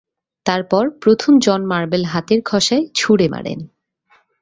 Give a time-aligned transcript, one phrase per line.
[0.45, 3.53] তারপর প্রথম জন মার্বেল হাতের ঘষায় ছুড়ে মারে।